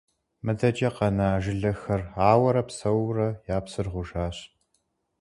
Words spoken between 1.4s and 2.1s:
жылэхэр